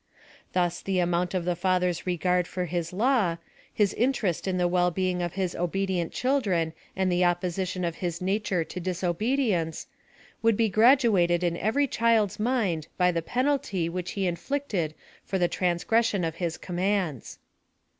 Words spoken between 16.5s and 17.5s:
commands.